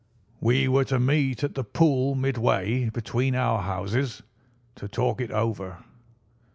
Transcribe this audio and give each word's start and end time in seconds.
We 0.39 0.67
were 0.67 0.83
to 0.85 0.99
meet 0.99 1.43
at 1.43 1.53
the 1.53 1.63
pool 1.63 2.15
midway 2.15 2.89
between 2.89 3.35
our 3.35 3.61
houses 3.61 4.23
to 4.77 4.87
talk 4.87 5.21
it 5.21 5.29
over. 5.29 5.83